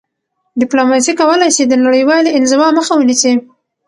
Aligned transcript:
ډیپلوماسي 0.61 1.13
کولای 1.19 1.49
سي 1.57 1.63
د 1.67 1.73
نړیوالي 1.85 2.29
انزوا 2.37 2.67
مخه 2.77 2.93
ونیسي.. 2.97 3.33